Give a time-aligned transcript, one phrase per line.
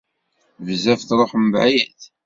[0.65, 2.01] Bezzaf truḥem bεid.